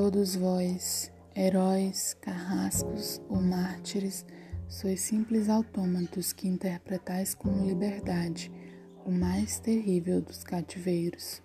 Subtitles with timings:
[0.00, 4.24] Todos vós, heróis, carrascos ou mártires,
[4.68, 8.48] sois simples autômatos que interpretais como liberdade
[9.04, 11.42] o mais terrível dos cativeiros.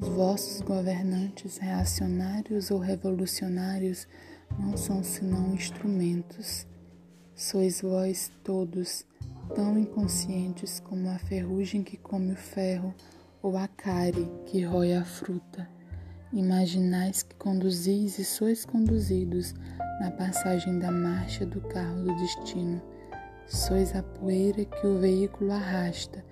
[0.00, 4.08] Os vossos governantes reacionários ou revolucionários
[4.58, 6.66] não são senão instrumentos.
[7.36, 9.06] Sois vós todos
[9.54, 12.92] tão inconscientes como a ferrugem que come o ferro
[13.40, 15.75] ou a cárie que rói a fruta.
[16.32, 19.54] Imaginais que conduzis e sois conduzidos
[20.00, 22.82] na passagem da marcha do carro do destino.
[23.46, 26.24] Sois a poeira que o veículo arrasta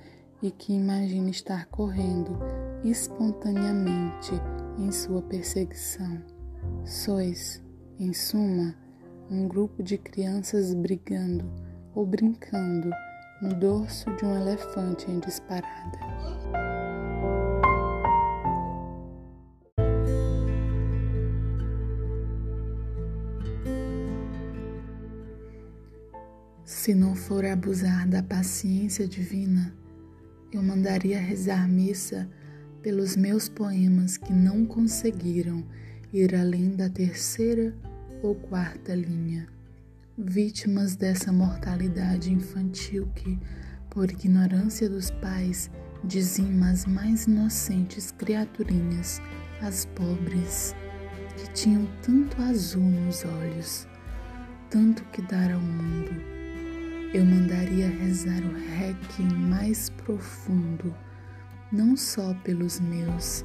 [0.42, 2.38] e que imagina estar correndo
[2.84, 4.32] espontaneamente
[4.78, 6.20] em sua perseguição.
[6.84, 7.62] Sois,
[7.98, 8.74] em suma,
[9.30, 11.50] um grupo de crianças brigando
[11.94, 12.90] ou brincando
[13.40, 15.98] no dorso de um elefante em disparada.
[26.64, 29.74] Se não for abusar da paciência divina,
[30.50, 32.26] eu mandaria rezar missa
[32.80, 35.62] pelos meus poemas que não conseguiram
[36.10, 37.74] ir além da terceira
[38.22, 39.46] ou quarta linha,
[40.16, 43.38] vítimas dessa mortalidade infantil que,
[43.90, 45.70] por ignorância dos pais,
[46.02, 49.20] dizima as mais inocentes criaturinhas,
[49.60, 50.74] as pobres,
[51.36, 53.86] que tinham tanto azul nos olhos,
[54.70, 56.33] tanto que dar ao mundo
[57.14, 60.92] eu mandaria rezar o requiem mais profundo,
[61.70, 63.44] não só pelos meus,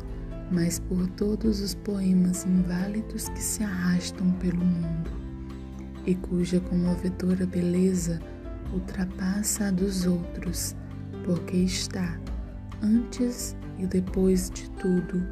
[0.51, 5.11] mas por todos os poemas inválidos que se arrastam pelo mundo
[6.07, 8.19] e cuja comovedora beleza
[8.73, 10.75] ultrapassa a dos outros,
[11.23, 12.19] porque está,
[12.81, 15.23] antes e depois de tudo,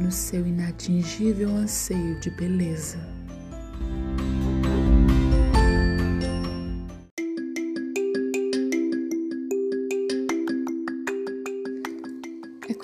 [0.00, 3.13] no seu inatingível anseio de beleza.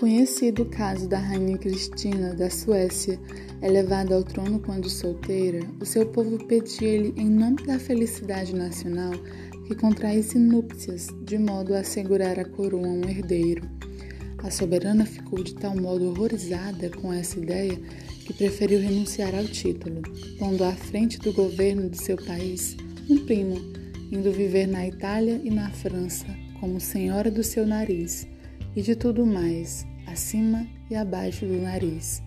[0.01, 3.21] Conhecido o caso da rainha Cristina da Suécia,
[3.61, 9.13] elevada ao trono quando solteira, o seu povo pedia-lhe, em nome da felicidade nacional,
[9.67, 13.69] que contraísse núpcias, de modo a assegurar a coroa a um herdeiro.
[14.39, 17.79] A soberana ficou de tal modo horrorizada com essa ideia
[18.25, 20.01] que preferiu renunciar ao título,
[20.39, 22.75] pondo à frente do governo de seu país
[23.07, 23.57] um primo,
[24.11, 26.27] indo viver na Itália e na França
[26.59, 28.27] como senhora do seu nariz
[28.75, 32.23] e de tudo mais, acima e abaixo do nariz.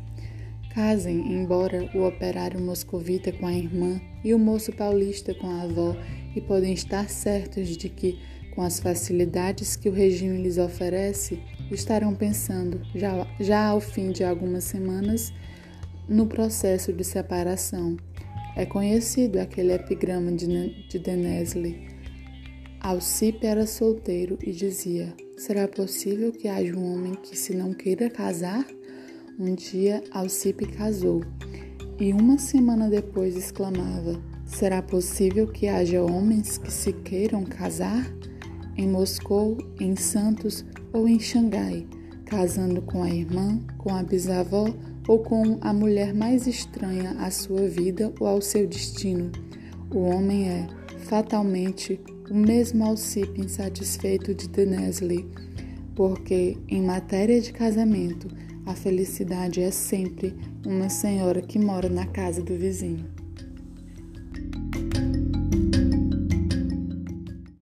[0.73, 5.95] Casem, embora o operário moscovita com a irmã e o moço paulista com a avó,
[6.35, 8.17] e podem estar certos de que,
[8.55, 11.39] com as facilidades que o regime lhes oferece,
[11.71, 15.31] estarão pensando, já, já ao fim de algumas semanas,
[16.07, 17.97] no processo de separação.
[18.55, 20.47] É conhecido aquele epigrama de,
[20.87, 21.87] de Denesle.
[22.79, 28.09] Alcipe era solteiro e dizia: Será possível que haja um homem que se não queira
[28.09, 28.65] casar?
[29.37, 31.21] Um dia Alcipe casou
[31.99, 38.05] e uma semana depois exclamava: Será possível que haja homens que se queiram casar?
[38.77, 40.63] Em Moscou, em Santos
[40.93, 41.87] ou em Xangai,
[42.25, 44.67] casando com a irmã, com a bisavó
[45.07, 49.31] ou com a mulher mais estranha à sua vida ou ao seu destino.
[49.93, 50.67] O homem é,
[50.99, 55.29] fatalmente, o mesmo Alcipe insatisfeito de Denesle,
[55.95, 58.27] porque, em matéria de casamento,
[58.65, 60.35] a felicidade é sempre
[60.65, 63.22] uma senhora que mora na casa do vizinho.